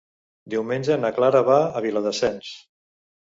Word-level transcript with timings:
Diumenge 0.53 0.97
na 1.01 1.11
Clara 1.17 1.41
va 1.51 1.59
a 1.81 1.85
Viladasens. 1.87 2.51